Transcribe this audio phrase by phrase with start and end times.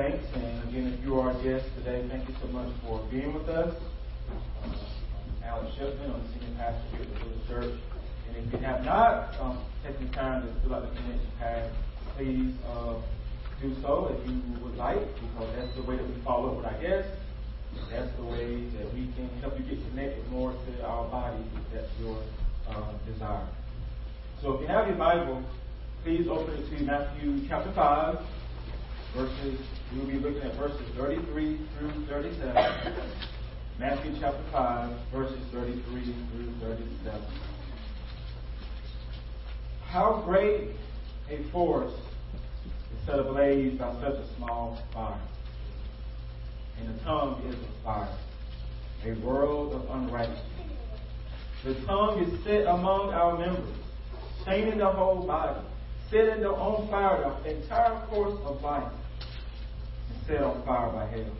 [0.00, 0.24] Saints.
[0.34, 3.48] And again, if you are a guest today, thank you so much for being with
[3.50, 3.74] us.
[4.64, 7.74] Uh, Alex Shipman, I'm the senior pastor here at the Church.
[8.26, 11.70] And if you have not um, taken time to fill out the connection pad,
[12.16, 12.94] please uh,
[13.60, 16.66] do so if you would like, because that's the way that we follow up with
[16.66, 17.10] our guests.
[17.90, 21.74] That's the way that we can help you get connected more to our body if
[21.74, 22.16] that's your
[22.70, 23.46] uh, desire.
[24.40, 25.44] So if you have your Bible,
[26.04, 28.18] please open it to Matthew chapter 5,
[29.14, 29.58] verses,
[29.94, 32.94] we'll be looking at verses 33 through 37.
[33.78, 37.20] Matthew chapter 5, verses 33 through 37.
[39.86, 40.70] How great
[41.30, 45.20] a forest is set ablaze by such a small fire.
[46.78, 48.18] And the tongue is a fire,
[49.04, 50.44] a world of unrighteousness.
[51.64, 53.76] The tongue is set among our members,
[54.42, 55.60] staining the whole body,
[56.10, 58.92] setting the on fire the entire course of life,
[60.30, 61.32] set on fire by hell.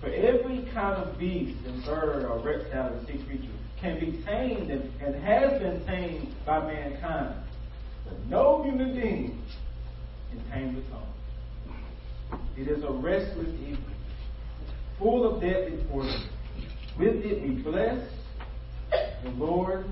[0.00, 4.70] For every kind of beast and bird or reptile and sea creature can be tamed
[4.70, 7.34] and, and has been tamed by mankind.
[8.04, 9.42] But no human being
[10.30, 12.40] can tame the tongue.
[12.56, 13.84] It is a restless evil,
[14.98, 16.28] full of deadly poison.
[16.98, 18.08] With it we bless
[19.22, 19.84] the Lord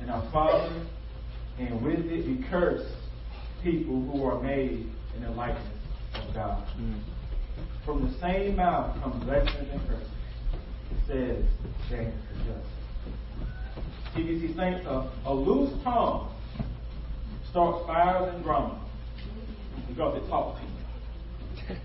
[0.00, 0.86] and our Father,
[1.58, 2.86] and with it we curse
[3.62, 5.66] people who are made in the likeness
[6.14, 6.66] of God.
[6.78, 7.02] Mm.
[7.88, 10.08] From the same mouth comes blessings and curses,
[10.90, 11.44] It says
[11.88, 14.14] James the Just.
[14.14, 16.30] TBC Saints, a, a loose tongue
[17.48, 18.78] starts fires and drama
[19.88, 21.78] because it talks too much.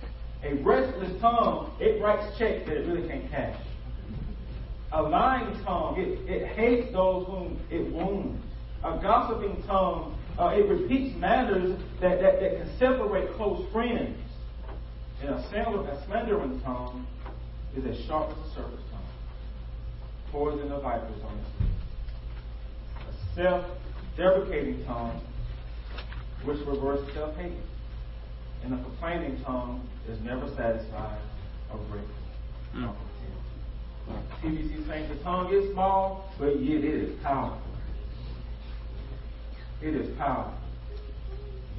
[0.44, 3.58] A restless tongue, it writes checks that it really can't cash.
[4.92, 8.44] A lying tongue, it, it hates those whom it wounds.
[8.84, 14.20] A gossiping tongue, uh, it repeats matters that, that, that can separate close friends.
[15.24, 17.08] And a, sandal, a slandering tongue
[17.78, 19.08] is as sharp as a serpent's tongue.
[20.32, 21.48] Poison of vipers on its
[23.08, 25.22] A self-deprecating tongue,
[26.44, 27.54] which reverses self-hate.
[28.66, 31.22] And a complaining tongue is never satisfied
[31.72, 32.16] or grateful.
[32.76, 32.94] Mm.
[34.42, 37.62] TBC saying the tongue is small, but yet it is powerful.
[39.82, 40.54] It is powerful.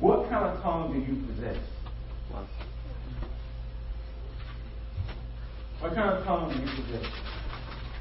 [0.00, 1.58] What kind of tongue do you possess?
[5.84, 7.12] What kind of tongue do you possess?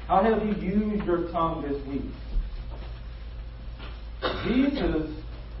[0.08, 2.08] How have you used your tongue this week?
[4.42, 5.10] Jesus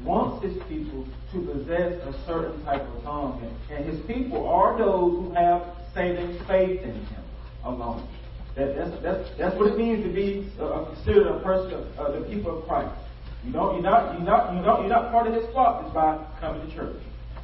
[0.02, 5.12] wants his people to possess a certain type of tongue, and his people are those
[5.12, 7.24] who have saving faith in him
[7.62, 8.08] alone.
[8.56, 12.18] That, that's, that's, that's what it means to be uh, considered a person of uh,
[12.18, 12.96] the people of Christ.
[13.44, 15.92] You don't, you're not, you're not, you don't, you're not part of his flock just
[15.92, 16.96] by coming to church.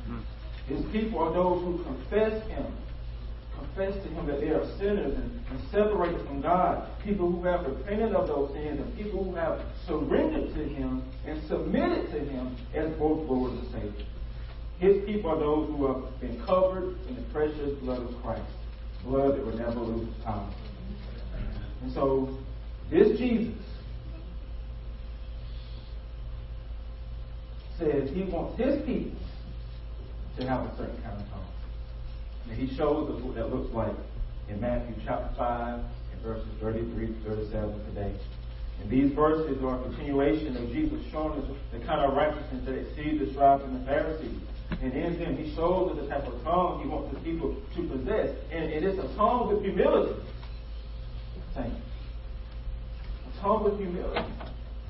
[0.08, 0.74] Mm-hmm.
[0.74, 2.64] His people are those who confess him,
[3.74, 6.88] confess to him that they are sinners and, and separated from God.
[7.02, 11.42] People who have repented of those sins and people who have surrendered to him and
[11.48, 14.06] submitted to him as both Lord and Savior.
[14.78, 18.42] His people are those who have been covered in the precious blood of Christ,
[19.04, 20.50] blood that will never lose power.
[21.82, 22.38] And so,
[22.90, 23.54] this Jesus
[27.78, 29.18] says he wants his people
[30.38, 31.46] to have a certain kind of tongue.
[32.50, 33.94] And he shows us what that looks like
[34.48, 35.80] in Matthew chapter 5
[36.12, 38.12] and verses 33 to 37 today.
[38.82, 42.74] And these verses are a continuation of Jesus showing us the kind of righteousness that
[42.74, 44.40] exceeds the scribes and the Pharisees.
[44.82, 47.82] And in them, he shows us the type of tongue he wants his people to
[47.88, 48.34] possess.
[48.50, 50.20] And it is a tongue with humility.
[53.28, 54.32] A tongue with humility.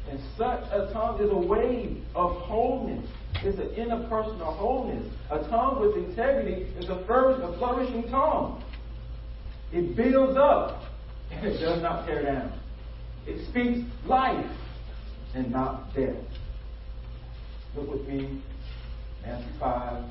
[0.09, 3.07] And such a tongue is a way of wholeness.
[3.43, 5.13] It's an interpersonal wholeness.
[5.31, 8.63] A tongue with integrity is a, a flourishing tongue.
[9.73, 10.83] It builds up
[11.31, 12.53] and it does not tear down.
[13.27, 14.51] It speaks life
[15.35, 16.17] and not death.
[17.77, 18.43] Look with me,
[19.23, 20.05] Matthew 5,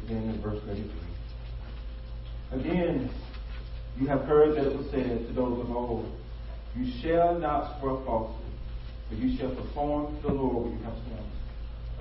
[0.00, 0.90] beginning in verse 33.
[2.52, 3.10] Again,
[3.98, 6.10] you have heard that it was said to those of old,
[6.74, 8.46] You shall not swear falsely,
[9.10, 11.22] but you shall perform the Lord what you have sworn.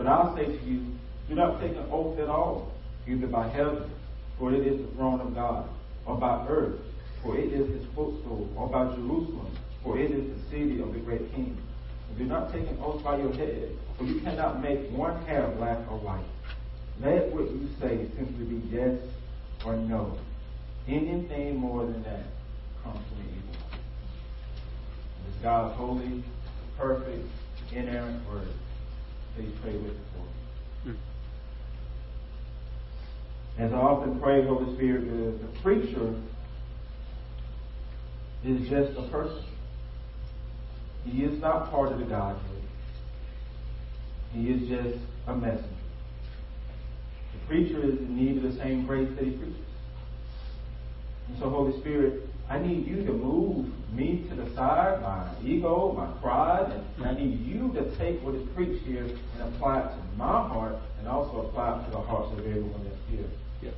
[0.01, 0.83] But I say to you,
[1.30, 2.74] do not take an oath at all,
[3.07, 3.83] either by heaven,
[4.39, 5.69] for it is the throne of God,
[6.07, 6.80] or by earth,
[7.21, 11.00] for it is his footstool, or by Jerusalem, for it is the city of the
[11.01, 11.56] great king.
[12.09, 15.48] And do not take an oath by your head, for you cannot make one hair
[15.57, 16.25] black or white.
[17.00, 18.98] Let what you say simply be yes
[19.63, 20.18] or no.
[20.88, 22.24] Anything more than that
[22.83, 23.80] comes from evil.
[25.27, 26.24] It's God's holy,
[26.75, 27.27] perfect,
[27.71, 28.48] inerrant word.
[29.36, 30.92] Please pray with it for hmm.
[30.92, 30.98] me.
[33.57, 36.16] As I often pray, Holy Spirit, the, the preacher
[38.44, 39.45] is just a person.
[41.06, 42.62] He is not part of the Godhead.
[44.33, 44.98] He is just
[45.28, 45.68] a messenger.
[47.34, 49.57] The preacher is in need of the same grace that he preaches.
[51.27, 55.94] And so, Holy Spirit, I need you to move me to the side, my ego,
[55.94, 59.83] my pride, and I need you to take what is preached here and apply it
[59.83, 63.30] to my heart and also apply it to the hearts of everyone that's here.
[63.62, 63.74] Yep.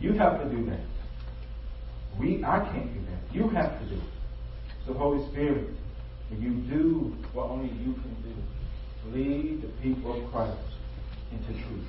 [0.00, 0.78] You have to do that.
[2.20, 3.34] We, I can't do that.
[3.34, 4.12] You have to do it.
[4.86, 5.66] So, Holy Spirit,
[6.30, 9.18] will you do what only you can do?
[9.18, 10.56] Lead the people of Christ
[11.32, 11.88] into truth.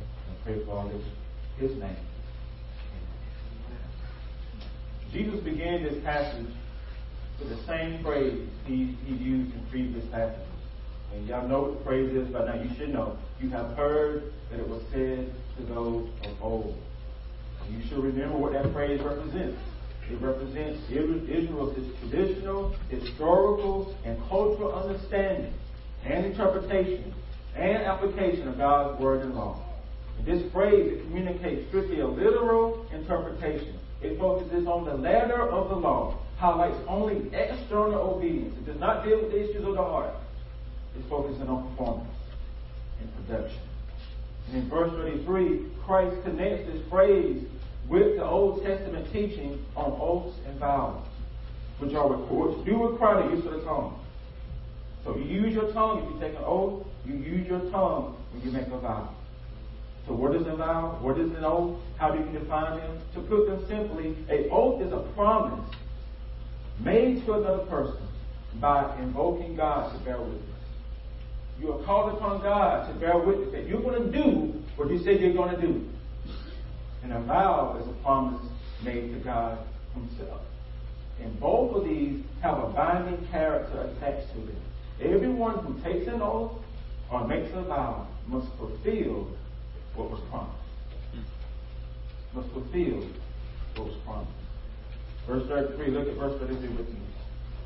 [0.00, 1.04] I pray for all this,
[1.58, 1.96] His name.
[5.14, 6.48] Jesus began this passage
[7.38, 10.42] with the same phrase he, he used in previous passages.
[11.14, 13.16] And y'all know what the phrase is, but now you should know.
[13.40, 16.76] You have heard that it was said to those of old.
[17.70, 19.56] You should remember what that phrase represents.
[20.10, 25.54] It represents Israel's traditional, historical, and cultural understanding
[26.04, 27.14] and interpretation
[27.54, 29.64] and application of God's word and law.
[30.26, 33.78] This phrase communicates strictly a literal interpretation.
[34.04, 38.54] It focuses on the letter of the law, highlights only external obedience.
[38.58, 40.14] It does not deal with the issues of the heart.
[40.94, 42.14] It's focusing on performance
[43.00, 43.62] and production.
[44.48, 47.44] And in verse 33, Christ connects this phrase
[47.88, 51.02] with the Old Testament teaching on oaths and vows,
[51.78, 53.98] which are which do require the use of the tongue.
[55.02, 56.86] So you use your tongue if you take an oath.
[57.06, 59.14] You use your tongue when you make a vow.
[60.06, 60.98] So what is a vow?
[61.00, 61.78] What is an oath?
[61.96, 62.98] How do you define them?
[63.14, 65.64] To put them simply, a oath is a promise
[66.80, 68.06] made to another person
[68.60, 70.42] by invoking God to bear witness.
[71.60, 74.98] You are called upon God to bear witness that you're going to do what you
[75.04, 75.88] said you're going to do.
[77.02, 78.42] And a vow is a promise
[78.82, 79.58] made to God
[79.94, 80.42] Himself.
[81.22, 84.60] And both of these have a binding character attached to them.
[85.00, 86.60] Everyone who takes an oath
[87.10, 89.28] or makes a vow must fulfill
[89.94, 90.58] what was promised.
[91.12, 92.38] Hmm.
[92.38, 93.08] Must fulfill
[93.76, 94.32] what was promised.
[95.26, 97.00] Verse 33, look at verse 33 with me.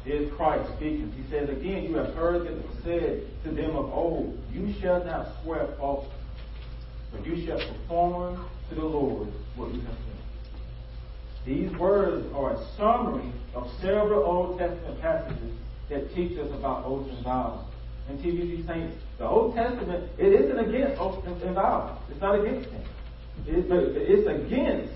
[0.07, 1.13] Is Christ speaking.
[1.13, 4.73] He says again, You have heard that it was said to them of old, You
[4.81, 6.11] shall not swear falsely,
[7.13, 10.09] but you shall perform to the Lord what you have said.
[11.45, 15.55] These words are a summary of several Old Testament passages
[15.91, 17.65] that teach us about oaths and vows.
[18.09, 21.99] And TBC Saints, the Old Testament, it isn't against oh, and vows.
[22.11, 22.83] It's not against them.
[23.47, 24.93] It's against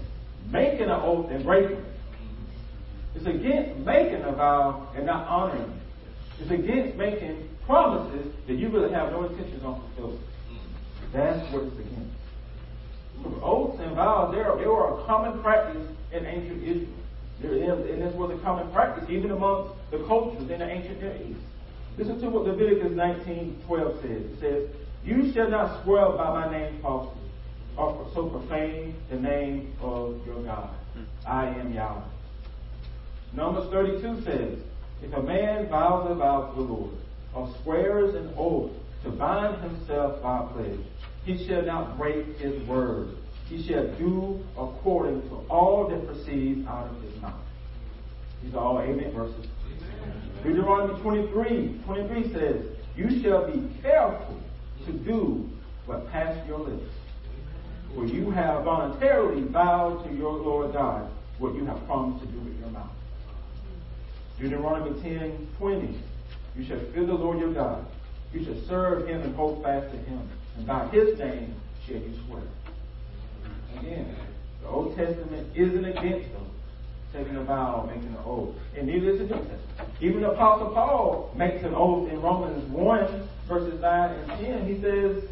[0.50, 1.85] making an oath and breaking it.
[3.14, 5.82] It's against making a vow and not honoring it.
[6.41, 10.20] It's against making promises that you really have no intentions on fulfilling.
[11.12, 13.43] That's what it's against.
[13.43, 16.99] Oaths and vows, they, they were a common practice in ancient Israel.
[17.44, 21.41] And this was a common practice even amongst the cultures in the ancient Near East.
[21.99, 24.23] Listen to what Leviticus 19:12 says.
[24.23, 24.69] It says,
[25.05, 27.21] "You shall not swear by my name falsely,
[27.77, 30.71] or so profane the name of your God.
[30.94, 31.03] Hmm.
[31.27, 32.00] I am Yahweh."
[33.35, 34.59] Numbers 32 says,
[35.03, 36.91] "If a man vows a vow to the Lord,
[37.35, 38.71] or swears an oath
[39.05, 40.81] to bind himself by a pledge,
[41.25, 43.09] he shall not break his word.
[43.49, 47.34] He shall do according to all that proceeds out of his mouth.
[48.43, 49.46] These are all amen verses.
[50.43, 52.65] Deuteronomy 23, 23 says,
[52.96, 54.41] You shall be careful
[54.87, 55.49] to do
[55.87, 56.91] what passed your lips.
[57.94, 62.39] For you have voluntarily vowed to your Lord God what you have promised to do
[62.41, 62.91] with your mouth.
[64.39, 66.01] Deuteronomy 10, 20.
[66.56, 67.87] You shall fear the Lord your God.
[68.32, 71.55] You shall serve him and hold fast to him and by his name
[71.87, 72.43] shall you swear.
[73.79, 74.15] Again,
[74.63, 76.46] the Old Testament isn't against them
[77.13, 78.55] taking a vow, making an oath.
[78.77, 79.61] And neither is the New Testament.
[80.01, 84.67] Even the Apostle Paul makes an oath in Romans 1, verses 9 and 10.
[84.67, 85.25] He says,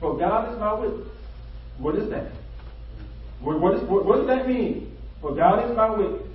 [0.00, 1.08] For God is my witness.
[1.78, 2.30] What is that?
[3.40, 4.96] What, what, is, what, what does that mean?
[5.20, 6.28] For God is my witness,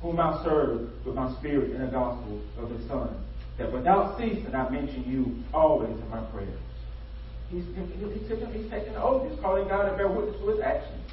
[0.00, 3.08] whom I serve with my spirit in the gospel of his Son,
[3.58, 6.60] that without ceasing I mention you always in my prayers.
[7.50, 9.30] He's, he's, taking, he's taking an oath.
[9.30, 11.10] He's calling God to bear witness to his actions.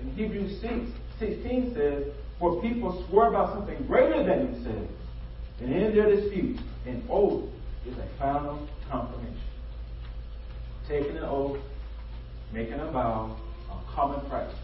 [0.00, 0.72] In Hebrews 6,
[1.18, 2.04] 16 says,
[2.38, 4.92] For people swear by something greater than themselves,
[5.60, 7.48] and in their disputes, an oath
[7.86, 9.40] is a final confirmation.
[10.88, 11.58] Taking an oath,
[12.52, 13.36] making a vow,
[13.70, 14.58] a common practice.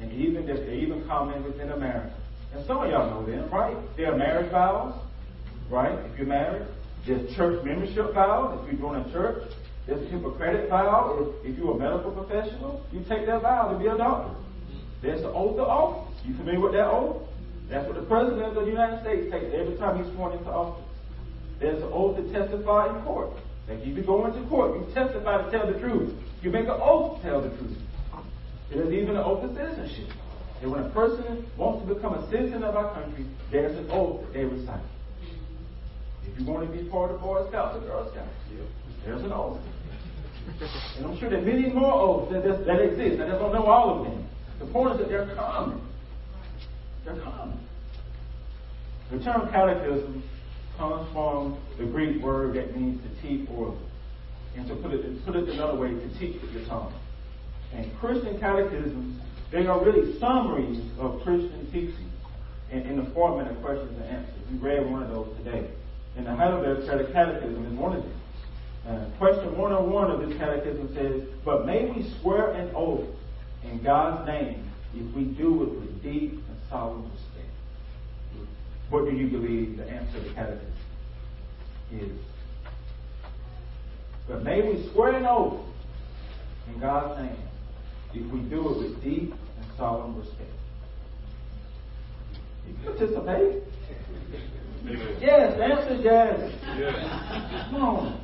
[0.00, 2.14] And even they're even common within America.
[2.54, 3.76] And some of y'all know them, right?
[3.96, 4.94] There are marriage vows,
[5.70, 5.92] right?
[6.10, 6.66] If you're married.
[7.06, 9.50] There's church membership vows if you join a church.
[9.86, 11.32] There's a Hippocratic vow.
[11.42, 14.36] If you're a medical professional, you take that vow to be a doctor.
[15.02, 16.14] There's the oath of office.
[16.24, 17.22] You familiar with that oath?
[17.68, 20.84] That's what the President of the United States takes every time he's sworn into office.
[21.58, 23.30] There's an oath to testify in court.
[23.68, 26.14] Like you go into court, you testify to tell the truth.
[26.42, 27.78] You make an oath to tell the truth.
[28.70, 30.08] There's even an oath of citizenship.
[30.60, 34.22] And when a person wants to become a citizen of our country, there's an oath
[34.22, 34.80] that they recite.
[36.26, 38.30] If you want to be part of Boy Scouts or Girl Scouts,
[39.04, 39.58] there's an oath.
[40.96, 43.20] And I'm sure there are many more oaths that, that, that exist.
[43.20, 44.28] I just don't know all of them.
[44.62, 45.80] The point is that they're common.
[47.04, 47.58] They're common.
[49.10, 50.22] The term catechism
[50.78, 53.76] comes from the Greek word that means to teach or,
[54.56, 56.94] and to put it, put it another way, to teach with your tongue.
[57.74, 62.10] And Christian catechisms, they are really summaries of Christian teaching
[62.70, 64.34] in, in the format of questions and answers.
[64.48, 65.68] We read one of those today.
[66.16, 68.20] And the Heidelberg Catechism is one of them.
[68.86, 73.08] Uh, question 101 of this catechism says, But may we swear an oath
[73.64, 77.28] in God's name if we do it with deep and solemn respect?
[78.90, 80.72] What do you believe the answer to the catechism
[81.92, 82.18] is?
[84.28, 85.60] But may we swear an oath
[86.68, 87.48] in God's name
[88.14, 90.50] if we do it with deep and solemn respect?
[92.68, 93.62] You participate?
[95.20, 96.52] Yes, the answer is yes.
[96.78, 97.70] yes.
[97.70, 98.20] Come on.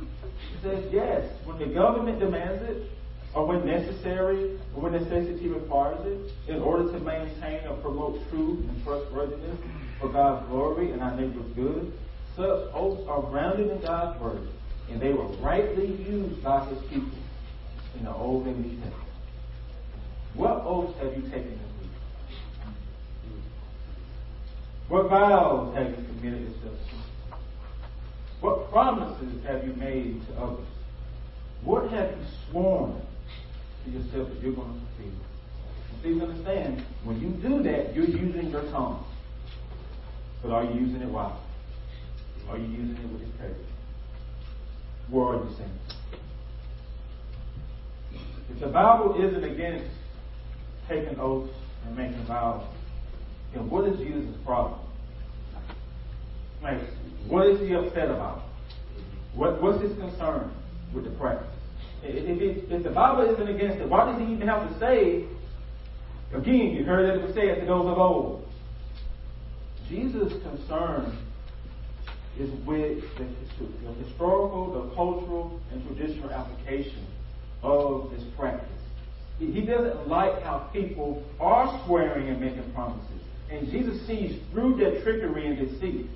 [0.00, 1.24] It says yes.
[1.44, 2.90] When the government demands it,
[3.34, 8.60] or when necessary, or when necessity requires it, in order to maintain or promote truth
[8.68, 9.58] and trustworthiness
[10.00, 11.92] for God's glory and our neighbor's good,
[12.34, 14.48] such oaths are grounded in God's word,
[14.90, 17.18] and they were rightly used by his people
[17.98, 19.02] in the Old and New Testament.
[20.34, 21.90] What oaths have you taken this week?
[24.88, 27.36] What vows have you committed yourself to?
[28.40, 30.66] What promises have you made to others?
[31.64, 33.00] What have you sworn
[33.86, 35.16] to yourself that you're going to fulfill?
[36.02, 39.04] Please understand, when you do that, you're using your tongue.
[40.42, 41.38] But are you using it wisely?
[42.48, 43.64] Are you using it with integrity?
[45.08, 45.78] Where are you saying?
[48.50, 49.90] If the Bible isn't against
[50.88, 51.52] taking oaths
[51.86, 52.64] and making vows,
[53.52, 54.80] then what is Jesus' problem?
[56.62, 56.80] Like,
[57.26, 58.42] what is he upset about?
[59.34, 60.52] What, what's his concern
[60.94, 61.55] with the practice?
[62.02, 65.24] If, if, if the Bible isn't against it, why does he even have to say,
[66.32, 68.48] again, you heard that it was said to those of old,
[69.88, 71.16] Jesus' concern
[72.38, 73.24] is with the,
[73.84, 77.06] the historical, the cultural, and traditional application
[77.62, 78.68] of this practice.
[79.38, 83.20] He, he doesn't like how people are swearing and making promises.
[83.50, 86.06] And Jesus sees through their trickery and deceit.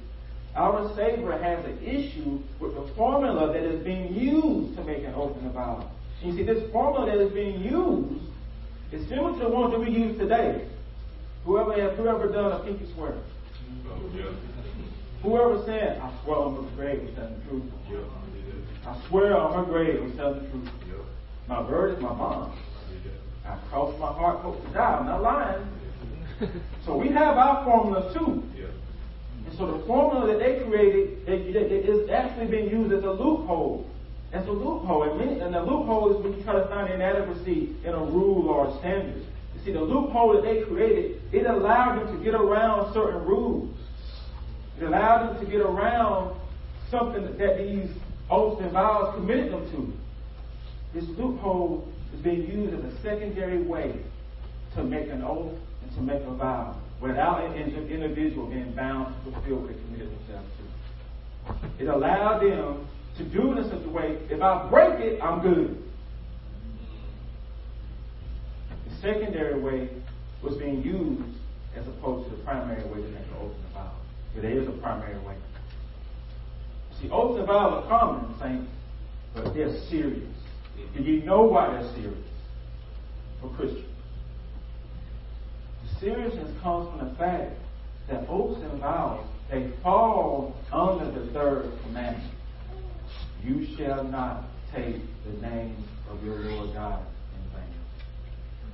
[0.56, 5.14] Our Savior has an issue with the formula that is being used to make an
[5.14, 5.90] oath and a vow.
[6.22, 8.24] You see, this formula that is being used
[8.92, 10.66] is similar to the one that we use today.
[11.44, 13.14] Whoever has whoever done a pinky swear.
[15.22, 17.62] Whoever said, I swear on her grave was telling the truth.
[18.86, 20.68] I swear on her grave was telling the truth.
[21.48, 22.58] My word is my bond.
[23.46, 24.98] I cross my heart, hope to die.
[24.98, 25.66] I'm not lying.
[26.84, 28.42] so we have our formula too.
[29.46, 33.10] And so the formula that they created it, it, is actually being used as a
[33.10, 33.86] loophole.
[34.32, 35.04] As a loophole.
[35.04, 38.48] And, many, and the loophole is when you try to find inadequacy in a rule
[38.48, 39.24] or a standard.
[39.54, 43.76] You see, the loophole that they created, it allowed them to get around certain rules.
[44.80, 46.38] It allowed them to get around
[46.90, 47.90] something that these
[48.30, 49.92] oaths and vows committed them to.
[50.94, 53.94] This loophole is being used as a secondary way
[54.74, 59.32] to make an oath and to make a vow without an individual being bound to
[59.32, 61.82] fulfill what they committed themselves to.
[61.84, 65.40] It allowed them to do it in such a way, if I break it, I'm
[65.40, 65.82] good.
[68.88, 69.88] The secondary way
[70.42, 71.36] was being used
[71.76, 73.92] as opposed to the primary way to make an oath and vow.
[74.34, 75.36] But there is a primary way.
[77.00, 78.70] See, oaths and vows are common, saints,
[79.34, 80.34] but they're serious.
[80.96, 82.26] Do you know why they're serious
[83.40, 83.86] for Christians?
[85.82, 87.52] The seriousness comes from the fact
[88.08, 92.32] that oaths and vows, they fall under the third commandment.
[93.42, 94.44] You shall not
[94.74, 95.76] take the name
[96.10, 97.02] of your Lord God
[97.34, 97.74] in vain.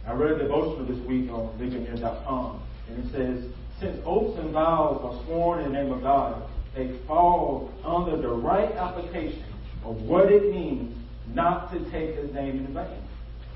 [0.06, 3.44] I read a devotional this week on ligonier.com, and it says,
[3.80, 6.42] since oaths and vows are sworn in the name of God,
[6.74, 9.44] they fall under the right application
[9.84, 10.96] of what it means
[11.34, 13.02] not to take his name in vain.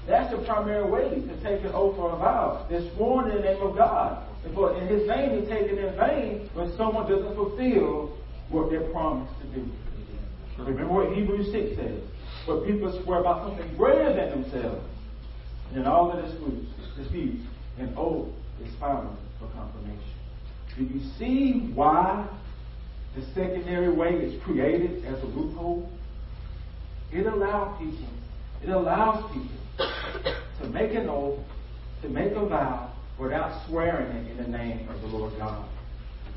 [0.07, 2.67] That's the primary way to take an oath or a vow.
[2.69, 4.27] They're sworn in the name of God.
[4.55, 8.17] But in his name is taken in vain when someone doesn't fulfill
[8.49, 9.71] what they're promised to do.
[10.59, 12.01] Remember what Hebrews 6 says.
[12.47, 14.85] But people swear by something greater than themselves.
[15.69, 16.35] And in all of this
[16.97, 17.45] disputes,
[17.79, 18.29] an oath
[18.65, 20.01] is found for confirmation.
[20.77, 22.27] Do you see why
[23.15, 25.91] the secondary way is created as a loophole?
[27.13, 28.09] It allows people,
[28.63, 29.60] it allows people
[30.73, 31.39] make an oath,
[32.03, 35.69] to make a vow without swearing it in the name of the Lord God.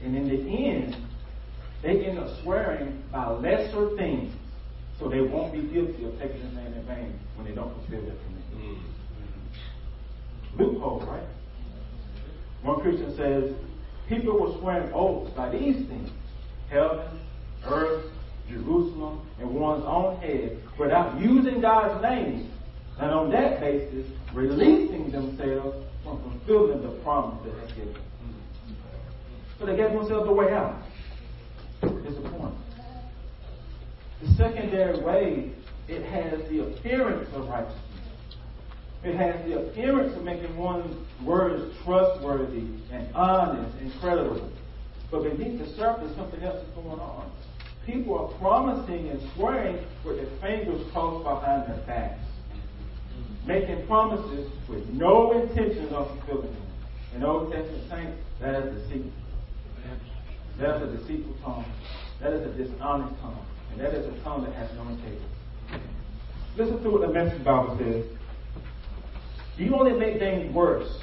[0.03, 0.97] And in the end,
[1.81, 4.33] they end up swearing by lesser things
[4.99, 8.01] so they won't be guilty of taking his name in vain when they don't fulfill
[8.01, 8.55] their commitment.
[8.55, 10.61] Mm-hmm.
[10.61, 11.23] Loophole, right?
[12.61, 13.53] One Christian says,
[14.07, 16.09] people were swearing oaths by these things
[16.69, 17.19] heaven,
[17.65, 18.05] earth,
[18.49, 22.51] Jerusalem, and one's own head without using God's name,
[22.99, 27.95] and on that basis, releasing themselves from fulfilling the promise that has given.
[29.59, 30.81] So they gave themselves a way out.
[31.81, 32.55] Point.
[34.21, 35.51] The secondary way,
[35.87, 37.79] it has the appearance of righteousness.
[39.03, 44.49] It has the appearance of making one's words trustworthy and honest and credible.
[45.11, 47.29] But beneath the surface, something else is going on.
[47.85, 52.23] People are promising and swearing with their fingers crossed behind their backs,
[53.45, 56.67] making promises with no intention of fulfilling them.
[57.15, 59.11] In Old Testament saints, that is deceit.
[60.59, 61.65] That is a deceitful tongue.
[62.21, 63.45] That is a dishonest tongue.
[63.71, 65.25] And that is a tongue that has no integrity.
[66.55, 68.05] Listen to what the message Bible says.
[69.57, 70.99] You only make things worse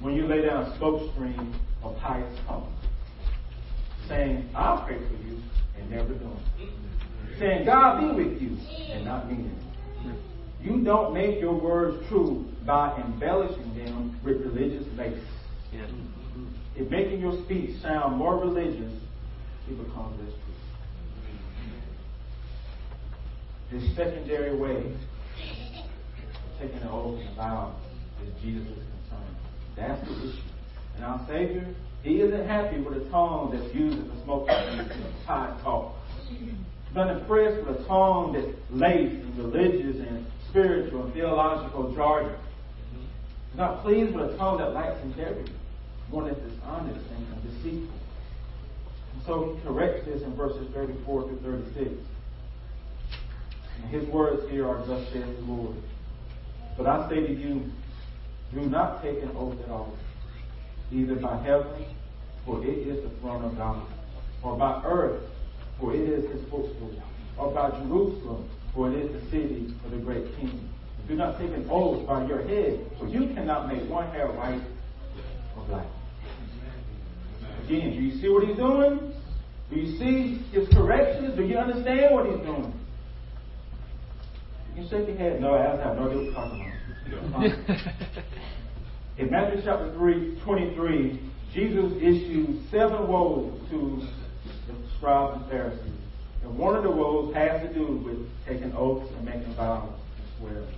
[0.00, 2.70] when you lay down a spokescreen of pious tongue.
[4.08, 5.40] Saying, I'll pray for you,
[5.78, 6.40] and never doing.
[7.38, 8.58] Saying, God be with you,
[8.92, 9.64] and not meaning it.
[10.64, 15.18] You don't make your words true by embellishing them with religious lace.
[15.74, 16.46] Mm-hmm.
[16.74, 18.92] If making your speech sound more religious,
[19.68, 20.32] it becomes less
[23.70, 23.78] true.
[23.78, 27.76] This secondary way of taking an oath and vow
[28.22, 29.36] is Jesus' concern.
[29.76, 30.40] That's the issue.
[30.96, 34.54] And our Savior, He isn't happy with a tongue that's used a smoking
[35.26, 35.94] high talk.
[36.28, 36.54] He's
[36.94, 42.32] not impressed with a tongue that's laced in religious and spiritual and theological jargon.
[43.50, 45.52] He's not pleased with a tongue that lacks integrity,
[46.10, 47.98] one that's dishonest and deceitful.
[49.14, 51.90] And so he corrects this in verses 34 through 36.
[53.82, 55.74] And his words here are, Thus saith the Lord.
[56.76, 57.64] But I say to you,
[58.54, 59.98] do not take an oath at all,
[60.92, 61.84] either by heaven,
[62.46, 63.84] for it is the throne of God,
[64.40, 65.20] or by earth,
[65.80, 66.94] for it is his footstool,
[67.36, 70.68] or by Jerusalem, for it is the city of the great king.
[71.08, 74.62] Do not take an oath by your head, for you cannot make one hair white
[75.56, 75.86] or black.
[77.64, 79.14] Again, do you see what he's doing?
[79.70, 81.36] Do you see his corrections?
[81.36, 82.72] Do you understand what he's doing?
[84.76, 85.40] You shake your head.
[85.40, 87.84] No, I have no idea what you're talking about.
[89.18, 91.20] In Matthew chapter 3, 23,
[91.54, 94.02] Jesus issued seven woes to
[94.66, 95.93] the scribes and Pharisees.
[96.44, 100.26] And one of the woes has to do with taking oaths and making vows and
[100.38, 100.74] swearing.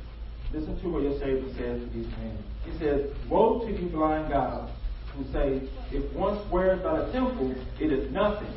[0.53, 2.39] Listen to what your Savior says to these men.
[2.65, 4.71] He says, Woe to you, blind guides,
[5.15, 8.53] who say, If one swears by the temple, it is nothing.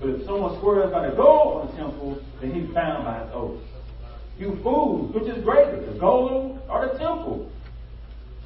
[0.00, 3.30] But if someone swears by the gold on the temple, then he's bound by his
[3.32, 3.60] oath.
[4.38, 7.50] You fools, which is greater, the gold or the temple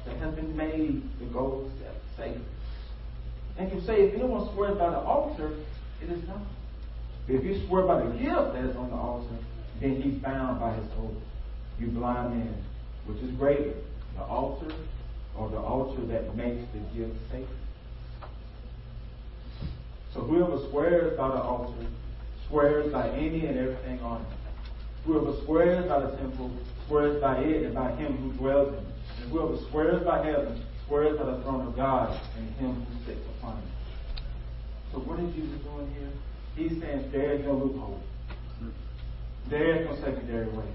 [0.05, 1.71] that has been made the gold
[2.17, 2.37] safe?
[3.57, 5.53] And you say, if anyone swears by the altar,
[6.01, 6.41] it is not.
[7.27, 9.35] If you swear by the gift that is on the altar,
[9.79, 11.15] then he's bound by his oath.
[11.79, 12.55] You blind man,
[13.05, 13.73] which is greater,
[14.15, 14.73] the altar
[15.35, 17.47] or the altar that makes the gift safe?
[20.13, 21.87] So whoever swears by the altar
[22.47, 24.27] swears by any and everything on it.
[25.05, 26.51] Whoever swears by the temple
[26.87, 28.85] swears by it and by him who dwells in it.
[29.21, 33.25] And whoever swears by heaven swears by the throne of God and him who sits
[33.39, 34.21] upon it.
[34.91, 36.11] So what is Jesus doing here?
[36.55, 37.99] He's saying there is no loophole.
[39.49, 40.69] There is no secondary way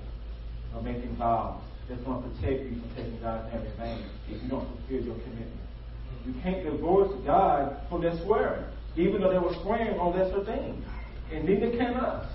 [0.74, 4.42] of making vows that's going to protect you from taking God's name in vain if
[4.42, 5.60] you don't fulfill your commitment.
[6.26, 8.64] You can't divorce God from their swearing,
[8.96, 10.84] even though they were swearing on lesser things.
[11.32, 12.28] And neither can us.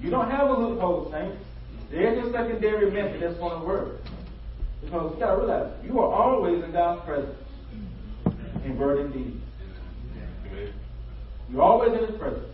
[0.00, 1.36] You don't have a loophole, saints.
[1.90, 3.96] There's a secondary method that's going to work.
[4.82, 7.36] Because you got to realize, you are always in God's presence,
[8.64, 9.40] in word and deed.
[11.50, 12.44] You're always in His presence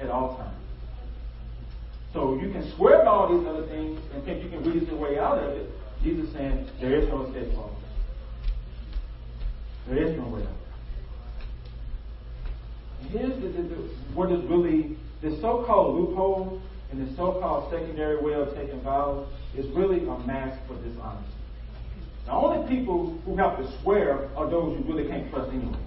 [0.00, 0.56] at all times.
[2.12, 4.98] So you can swear by all these other things and think you can reason your
[4.98, 5.70] way out of it.
[6.02, 7.70] Jesus saying there is no escape clause.
[9.88, 10.48] There is no way out.
[13.10, 13.76] Here's the, the, the,
[14.14, 19.66] what is really the so-called loophole and the so-called secondary way of taking vows is
[19.76, 21.32] really a mask for dishonesty.
[22.24, 25.78] The only people who have to swear are those you really can't trust anyway.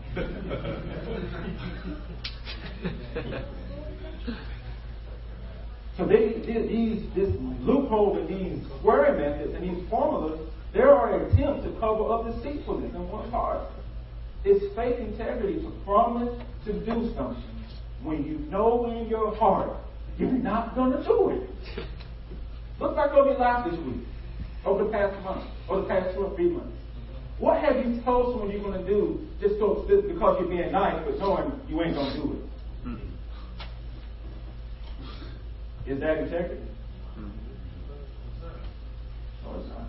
[6.00, 10.40] so they, these this loophole and these swearing methods and these formulas,
[10.74, 13.70] there are attempts to cover up deceitfulness in one's heart.
[14.46, 17.44] It's faith integrity to promise to do something
[18.02, 19.76] when you know in your heart
[20.18, 21.50] you're not going to do it.
[22.80, 24.08] Look back over your life this week,
[24.66, 26.78] over the past month, or the past two or three months.
[27.40, 31.20] What have you told someone you're going to do just because you're being nice, but
[31.20, 32.49] knowing you ain't going to do it?
[35.90, 36.62] Is that integrity?
[37.16, 37.30] Hmm.
[39.44, 39.88] No, it's not.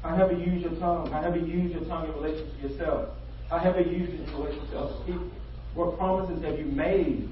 [0.00, 1.12] How have you used your tongue?
[1.12, 3.10] I have you used your tongue in relation to yourself?
[3.50, 5.30] I have you used it in relation to other people?
[5.74, 7.28] What promises have you made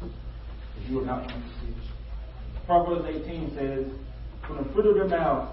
[0.00, 1.74] if you are not going to see?
[2.64, 3.86] Proverbs 18 says,
[4.46, 5.48] From the fruit of their mouth,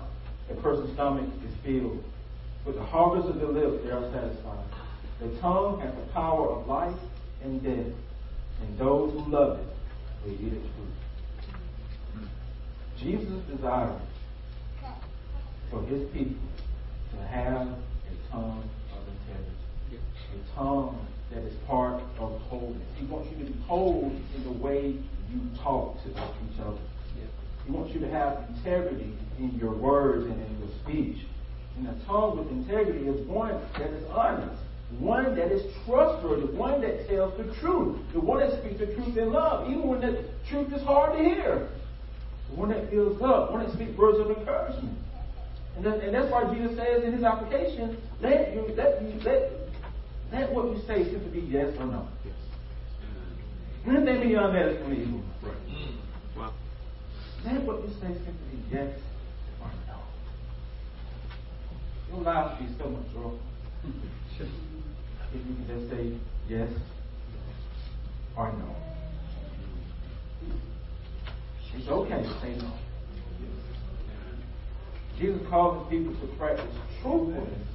[0.52, 2.04] a person's stomach is filled.
[2.68, 4.64] With the harvest of the lips, they are satisfied.
[5.20, 7.00] The tongue has the power of life
[7.44, 7.94] and death,
[8.62, 9.66] and those who love it
[10.24, 11.05] will eat its fruit.
[12.97, 14.01] Jesus desires
[15.69, 16.36] for his people
[17.12, 20.01] to have a tongue of integrity,
[20.34, 22.88] a tongue that is part of holiness.
[22.97, 24.95] He wants you to be whole in the way
[25.31, 26.79] you talk to each other.
[27.65, 31.25] He wants you to have integrity in your words and in your speech.
[31.77, 34.62] And a tongue with integrity is one that is honest,
[34.99, 39.17] one that is trustworthy, one that tells the truth, the one that speaks the truth
[39.17, 41.67] in love, even when the truth is hard to hear,
[42.53, 44.97] one that builds up, one that speaks words of encouragement.
[45.75, 49.51] And, that, and that's why Jesus says in his application, let you let you let
[50.31, 52.08] let what you say simply be yes or no.
[52.23, 52.34] Yes.
[53.88, 55.23] Anything beyond that is from evil.
[55.43, 55.67] Right.
[55.67, 56.38] Mm.
[56.38, 56.53] Wow.
[57.45, 58.99] Let what you say simply be yes
[59.62, 59.99] or no.
[62.10, 63.31] Your life would be so much joy
[64.39, 64.49] if
[65.34, 66.69] you can just say yes
[68.38, 68.94] or no.
[71.78, 72.72] It's okay to say no.
[75.20, 77.68] Jesus calls people to practice truthfulness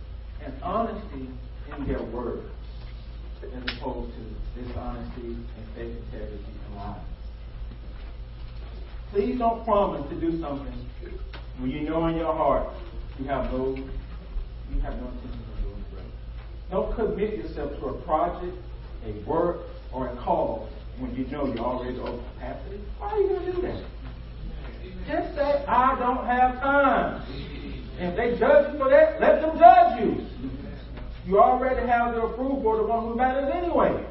[0.45, 1.29] and honesty
[1.77, 2.47] in their words,
[3.43, 7.01] as opposed to dishonesty and fake integrity and lies.
[9.11, 10.87] Please don't promise to do something
[11.59, 12.69] when you know in your heart
[13.19, 16.71] you have no you have no intention of doing it.
[16.71, 18.57] Don't commit yourself to a project,
[19.05, 20.69] a work, or a call
[21.01, 22.81] when you know you're already over capacity.
[22.99, 23.85] Why are you going to do that?
[25.07, 27.23] Just say, I don't have time.
[27.99, 30.27] And if they judge you for that, let them judge you.
[31.27, 34.05] You already have the approval of the one who matters anyway.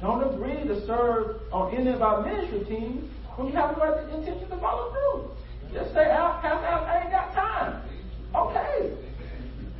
[0.00, 4.48] Don't agree to serve on any of our ministry teams when you have no intention
[4.50, 5.30] to follow through.
[5.72, 7.82] Just say, I, I, ain't got time.
[8.34, 8.92] Okay.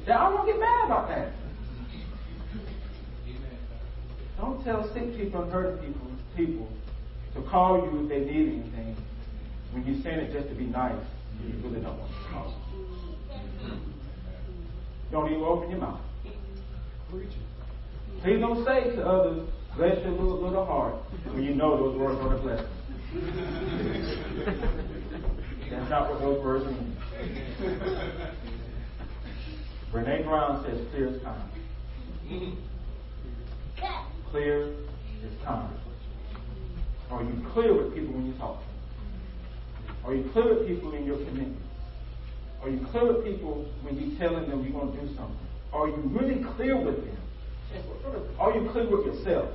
[0.08, 1.32] Now, I won't get mad about that.
[4.36, 6.68] Don't tell sick people and hurting people, people
[7.34, 8.96] to call you if they need anything
[9.72, 10.94] when you're saying it just to be nice.
[11.42, 12.54] You really don't want to call.
[15.10, 16.00] Don't even open your mouth.
[18.22, 20.94] Please don't say to others, bless your little, little heart,
[21.32, 22.66] when you know those words are a blessing.
[25.70, 26.96] That's not what those words mean.
[29.92, 31.50] Brene Brown says clear is time.
[34.34, 34.74] Clear
[35.22, 35.70] is time.
[37.08, 38.60] Are you clear with people when you talk?
[40.04, 41.56] Are you clear with people in your commitment?
[42.60, 45.46] Are you clear with people when you're telling them you're going to do something?
[45.72, 47.16] Are you really clear with them?
[48.40, 49.54] Are you clear with yourself?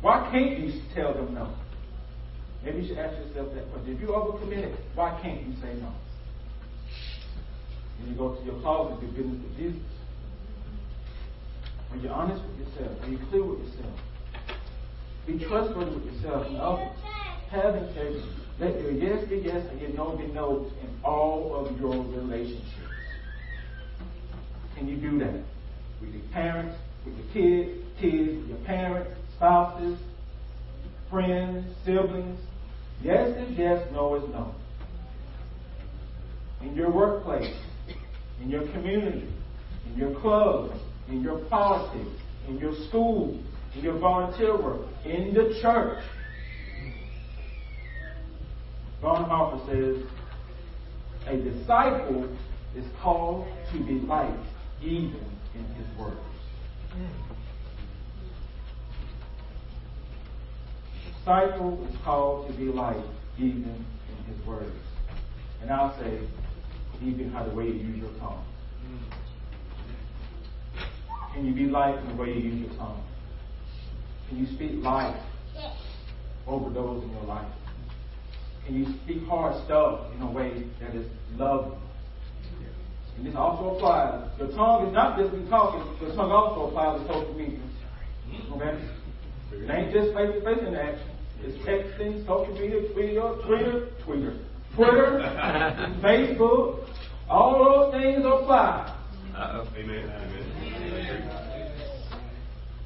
[0.00, 1.52] Why can't you tell them no?
[2.64, 3.96] Maybe you should ask yourself that question.
[3.96, 5.92] If you're overcommitted, why can't you say no?
[7.98, 9.82] When you go to your closet, do business with Jesus.
[11.94, 13.02] Are you honest with yourself?
[13.02, 14.00] Are you clear with yourself?
[15.28, 16.88] Be trustworthy with yourself and others.
[17.50, 18.28] Have integrity.
[18.58, 22.66] Let your yes be yes and your no be no in all of your relationships.
[24.76, 25.44] Can you do that?
[26.00, 26.76] With your parents,
[27.06, 29.96] with your kids, kids, your parents, spouses,
[31.08, 32.40] friends, siblings.
[33.02, 34.52] Yes is yes, no is no.
[36.60, 37.54] In your workplace,
[38.42, 39.28] in your community,
[39.86, 40.76] in your clubs,
[41.08, 43.40] in your politics, in your school,
[43.74, 46.02] in your volunteer work, in the church.
[49.02, 50.06] Bonhoeffer says,
[51.26, 52.36] a disciple
[52.76, 54.38] is called to be light
[54.82, 56.20] even in his words.
[61.24, 63.02] disciple is called to be light
[63.38, 64.76] even in his words.
[65.62, 66.20] And I'll say,
[67.02, 68.44] even how the way you use your tongue.
[68.86, 69.23] Mm.
[71.34, 73.02] Can you be like in the way you use your tongue?
[74.28, 75.20] Can you speak life
[76.46, 77.52] over those in your life?
[78.64, 81.78] Can you speak hard stuff in a way that is loving?
[83.16, 84.28] And this also applies.
[84.38, 87.60] Your tongue is not just me talking, your tongue also applies to social media.
[88.52, 88.78] Okay?
[89.52, 91.10] It ain't just face to face interaction.
[91.42, 94.38] It's texting, social media, Twitter, Twitter, Twitter,
[94.74, 95.18] Twitter,
[96.02, 96.88] Facebook.
[97.28, 98.96] All those things apply.
[99.36, 99.68] Uh-oh.
[99.76, 100.10] Amen.
[100.10, 100.53] Amen.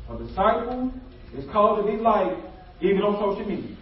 [0.08, 0.92] A disciple
[1.36, 2.36] is called to be like
[2.80, 3.76] even on social media.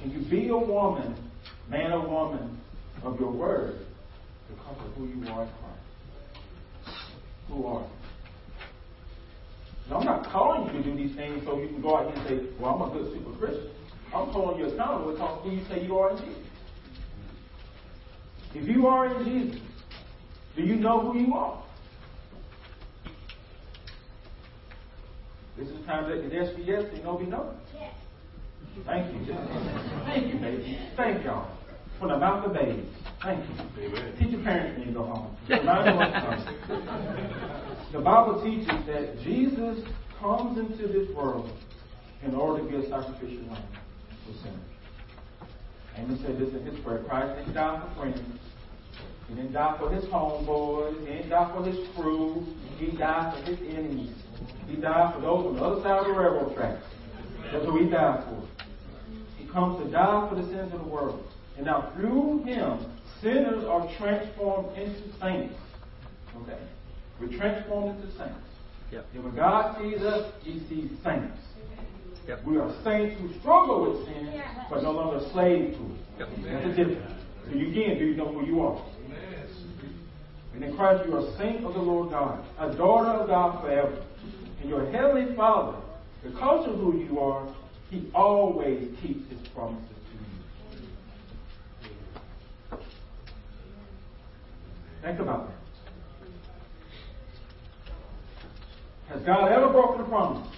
[0.00, 1.14] Can you be a woman,
[1.68, 2.60] man or woman,
[3.02, 3.86] of your word
[4.48, 7.00] because of who you are in Christ?
[7.48, 7.88] Who are you?
[9.90, 12.16] Now, I'm not calling you to do these things so you can go out here
[12.16, 13.70] and say, well, I'm a good super Christian.
[14.14, 16.42] I'm calling you accountable because who you say you are in Jesus.
[18.54, 19.60] If you are in Jesus,
[20.56, 21.63] do you know who you are?
[25.56, 27.54] This is time to let the yes be yes and no be no.
[27.78, 27.94] Yes.
[28.84, 29.34] Thank you.
[30.04, 30.78] Thank you, baby.
[30.96, 31.48] Thank y'all.
[31.98, 32.88] From the mouth of babes.
[33.22, 33.54] Thank you.
[33.86, 34.16] Amen.
[34.18, 35.36] Teach your parents when you go home.
[35.48, 39.78] Remind them what's The Bible teaches that Jesus
[40.20, 41.50] comes into this world
[42.24, 43.62] in order to be a sacrificial lamb
[44.26, 44.58] for sinners.
[45.96, 47.04] Amos said this in his prayer.
[47.04, 48.40] Christ didn't die for friends.
[49.28, 50.98] He didn't die for his homeboys.
[51.00, 52.44] He didn't die for his crew.
[52.78, 54.12] He died for his enemies.
[54.68, 56.84] He died for those on the other side of the railroad tracks.
[57.52, 58.48] That's who he died for.
[59.38, 61.24] He comes to die for the sins of the world.
[61.56, 65.54] And now through him, sinners are transformed into saints.
[66.42, 66.58] Okay?
[67.20, 68.34] We're transformed into saints.
[68.90, 69.06] Yep.
[69.14, 71.38] And when God sees us, he sees saints.
[72.26, 72.44] Yep.
[72.44, 76.00] We are saints who struggle with sin, but no longer slaves to it.
[76.18, 76.28] Yep.
[76.44, 77.20] That's the difference.
[77.46, 78.82] So you again, do you know who you are?
[80.54, 83.60] And in Christ you are a saint of the Lord God, a daughter of God
[83.60, 84.02] forever.
[84.64, 85.76] And your heavenly Father,
[86.22, 87.46] because of who you are,
[87.90, 89.90] He always keeps His promises
[92.70, 92.82] to you.
[95.02, 95.54] Think about that.
[99.12, 100.48] Has God ever broken a promise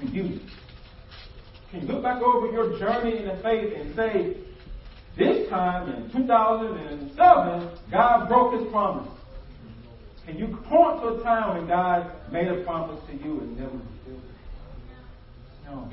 [0.00, 0.40] to you?
[1.70, 4.36] Can you look back over your journey in the faith and say,
[5.16, 9.15] this time in 2007, God broke his promise.
[10.26, 13.70] Can you point to a time when God made a promise to you and never
[13.70, 15.66] fulfilled it?
[15.66, 15.88] No.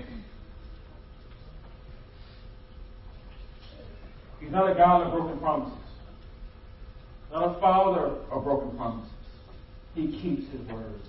[4.39, 5.78] He's not a God of broken promises.
[7.32, 9.12] Not a father of broken promises.
[9.93, 11.00] He keeps his word.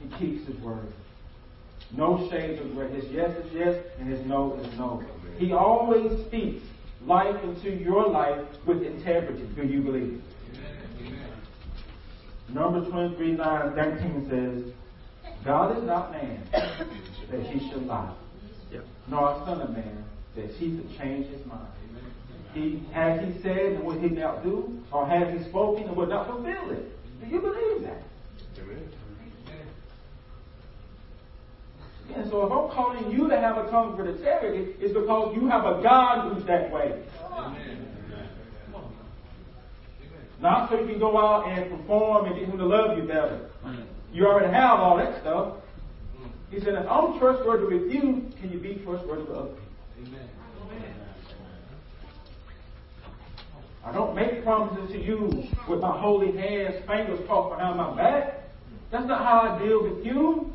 [0.00, 0.92] He keeps his word.
[1.96, 2.88] No shades of gray.
[2.92, 5.02] His yes is yes and his no is no.
[5.38, 6.64] He always speaks
[7.04, 9.48] life into your life with integrity.
[9.56, 10.35] Do you believe it?
[12.48, 14.72] Numbers 23, 9, 13 says,
[15.44, 18.12] God is not man that he should lie,
[18.72, 18.84] Yep.
[19.08, 20.04] nor a son of man
[20.36, 21.66] that he should change his mind.
[22.54, 26.08] He has he said and would he not do, or has he spoken and would
[26.08, 26.92] not fulfill it?
[27.20, 28.02] Do you believe that?
[28.58, 28.88] Amen.
[32.14, 35.48] And so if I'm calling you to have a tongue for integrity, it's because you
[35.48, 37.02] have a God who's that way.
[40.46, 43.50] Not so you can go out and perform and get him to love you better.
[44.12, 45.54] You already have all that stuff.
[46.52, 50.12] He said, if I'm trustworthy with you, can you be trustworthy with other people?
[53.84, 58.44] I don't make promises to you with my holy hands, fingers crossed behind my back.
[58.92, 60.52] That's not how I deal with you.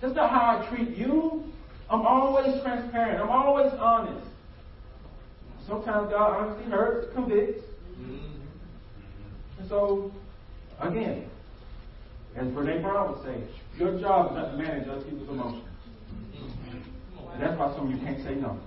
[0.00, 1.52] That's not how I treat you.
[1.90, 3.20] I'm always transparent.
[3.20, 4.28] I'm always honest.
[5.66, 7.64] Sometimes God honestly hurts, convicts.
[9.58, 10.12] And so,
[10.80, 11.28] again,
[12.36, 13.42] as Brene Brown would say,
[13.78, 15.64] your job is not to manage other people's emotions.
[17.32, 18.58] And that's why some of you can't say no.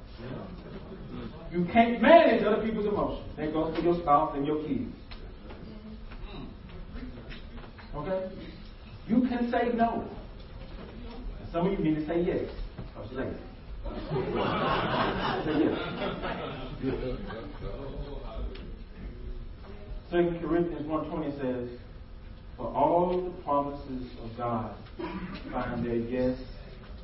[1.52, 3.28] You can't manage other people's emotions.
[3.38, 4.94] That goes for your spouse and your kids.
[7.96, 8.30] Okay?
[9.08, 10.08] You can say no.
[11.40, 12.50] And some of you need to say yes.
[13.12, 13.34] You're
[15.46, 15.78] say yes.
[20.10, 21.80] Second Corinthians 1.20 says,
[22.58, 24.76] For all the promises of God
[25.52, 26.38] find their yes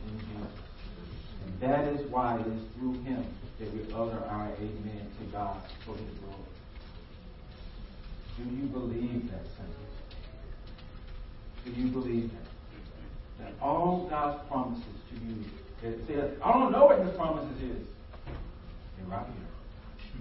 [0.07, 0.53] in Jesus.
[1.45, 3.25] And that is why it is through him
[3.59, 6.35] that we utter our amen to God for his glory.
[8.37, 9.75] Do you believe that, saints?
[11.63, 12.45] Do you believe that?
[13.39, 15.43] that all God's promises to you,
[15.83, 17.87] it says, I don't know what his promises is.
[18.97, 20.15] They're right here.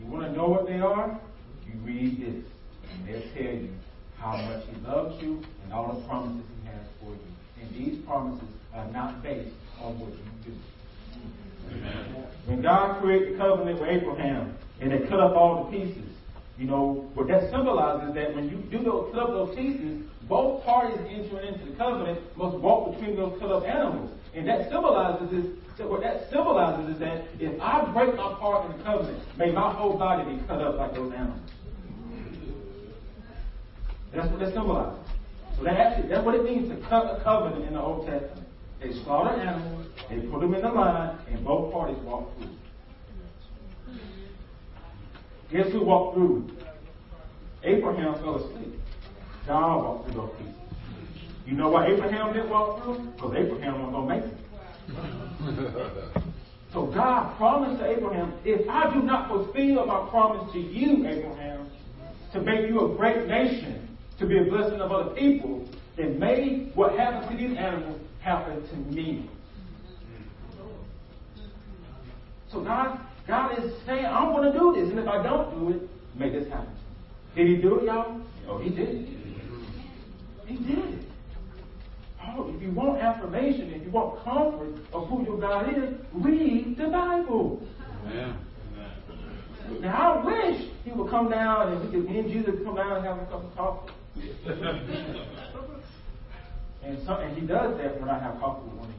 [0.00, 1.20] You want to know what they are?
[1.66, 2.44] You read this,
[2.92, 3.70] and they'll tell you
[4.18, 7.60] how much he loves you and all the promises he has for you.
[7.60, 10.52] And these promises are not based on what you do.
[12.46, 16.04] When God created the covenant with Abraham and they cut up all the pieces,
[16.58, 20.64] you know, what that symbolizes that when you do those cut up those pieces, both
[20.64, 24.10] parties entering into the covenant must walk between those cut up animals.
[24.34, 28.70] And that symbolizes is so what that symbolizes is that if I break my part
[28.70, 31.40] in the covenant, may my whole body be cut up like those animals.
[34.16, 34.98] That's what that symbolizes.
[35.56, 38.46] So that actually, that's what it means to cut a covenant in the Old Testament.
[38.80, 42.50] They slaughter animals, they put them in the line, and both parties walk through.
[45.52, 46.50] Guess who walked through?
[47.62, 48.74] Abraham fell asleep.
[49.46, 50.54] God walked through those pieces.
[51.46, 52.98] You know why Abraham didn't walk through?
[53.14, 54.26] Because Abraham wasn't going to
[54.96, 56.22] make it.
[56.72, 61.70] So God promised to Abraham, if I do not fulfill my promise to you, Abraham,
[62.34, 66.70] to make you a great nation, to be a blessing of other people, then may
[66.74, 69.28] what happens to these animals happen to me.
[72.50, 75.76] So God, God is saying, I'm going to do this, and if I don't do
[75.76, 76.72] it, make this happen.
[77.34, 78.20] Did He do it, y'all?
[78.48, 79.08] Oh, He did.
[80.46, 81.06] He did it.
[82.28, 86.76] Oh, if you want affirmation, if you want comfort of who your God is, read
[86.76, 87.66] the Bible.
[88.06, 88.36] Amen.
[89.80, 92.96] Now I wish he would come down and we could, me and Jesus come down
[92.96, 93.92] and have a cup of coffee.
[96.84, 98.94] and so, and he does that when I have coffee with him.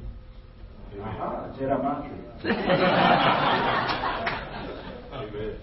[1.01, 2.11] Aha, Jeremiah.
[5.13, 5.55] Amen.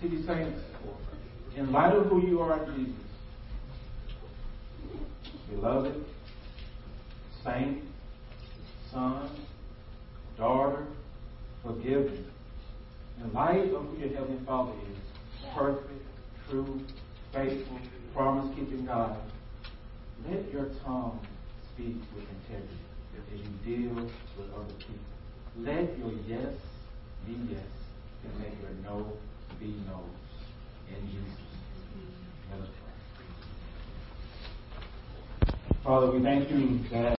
[0.00, 0.60] See these saints,
[1.56, 2.94] in light of who you are in Jesus,
[5.50, 6.04] beloved,
[7.44, 7.82] saint,
[8.92, 9.28] son,
[10.36, 10.86] daughter,
[11.64, 12.24] forgiven,
[13.22, 14.98] in light of who your Heavenly Father is,
[15.54, 16.02] perfect,
[16.48, 16.80] true,
[17.32, 17.78] faithful,
[18.14, 19.16] promise keeping God,
[20.28, 21.20] let your tongue
[21.74, 22.88] speak with integrity
[23.32, 25.04] as you deal with other people.
[25.58, 26.54] Let your yes
[27.26, 27.60] be yes,
[28.24, 29.12] and let your no
[29.60, 30.00] be no.
[30.88, 31.26] In Jesus.
[32.50, 32.68] Let us
[33.16, 33.26] pray.
[35.84, 37.16] Father, we thank you that